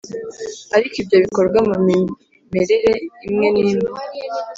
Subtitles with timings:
[0.75, 2.91] Ariko ibyo bikorwa mu mimerere
[3.27, 3.79] imwe n imwe